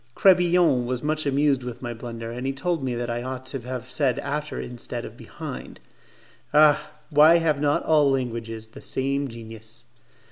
Crebillon 0.15 0.87
was 0.87 1.03
much 1.03 1.27
amused 1.27 1.61
with 1.61 1.83
my 1.83 1.93
blunder, 1.93 2.31
and 2.31 2.47
he 2.47 2.53
told 2.53 2.83
me 2.83 2.95
that 2.95 3.07
I 3.07 3.21
ought 3.21 3.45
to 3.45 3.59
have 3.59 3.91
said 3.91 4.17
after 4.17 4.59
instead 4.59 5.05
of 5.05 5.15
behind. 5.15 5.79
Ah! 6.55 6.89
why 7.11 7.35
have 7.37 7.61
not 7.61 7.83
all 7.83 8.09
languages 8.09 8.69
the 8.69 8.81
same 8.81 9.27
genius! 9.27 9.85